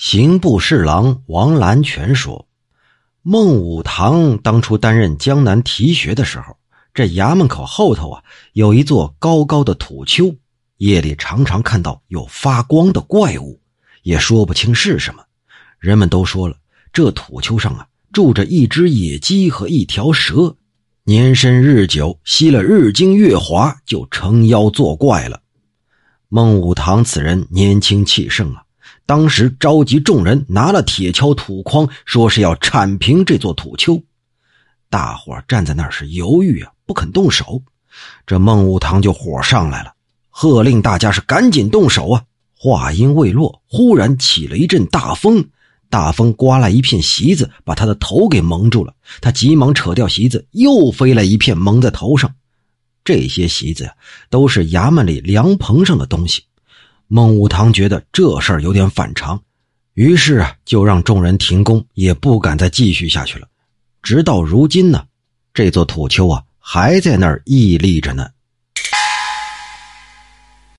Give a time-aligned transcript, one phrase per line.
[0.00, 2.48] 刑部侍郎王兰全说
[3.20, 6.56] ：“孟武堂当初担任江南提学的时候，
[6.94, 8.24] 这衙门口后头啊
[8.54, 10.34] 有一座高高的土丘，
[10.78, 13.60] 夜里常常看到有发光的怪物，
[14.02, 15.22] 也说不清是什么。
[15.78, 16.56] 人们都说了，
[16.94, 20.56] 这土丘上啊住着一只野鸡和一条蛇，
[21.04, 25.42] 年深日久，吸了日精月华，就成妖作怪了。
[26.30, 28.62] 孟武堂此人年轻气盛啊。”
[29.10, 34.00] 当时召集众人，拿了铁锹、土筐，说是要铲平这座土丘。
[34.88, 37.60] 大伙站在那儿是犹豫啊，不肯动手。
[38.24, 39.92] 这孟武堂就火上来了，
[40.28, 42.22] 喝令大家是赶紧动手啊！
[42.56, 45.44] 话音未落，忽然起了一阵大风，
[45.88, 48.94] 大风刮来一片席子，把他的头给蒙住了。
[49.20, 52.32] 他急忙扯掉席子，又飞来一片蒙在头上。
[53.02, 53.94] 这些席子呀，
[54.30, 56.44] 都是衙门里凉棚上的东西。
[57.12, 59.42] 孟武堂觉得这事儿有点反常，
[59.94, 63.48] 于是啊，就让众人停工，也不敢再继续下去了。
[64.00, 65.04] 直到如今呢，
[65.52, 68.28] 这座土丘啊，还在那儿屹立着呢。